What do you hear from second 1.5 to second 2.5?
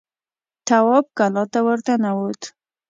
ته ور ننوت.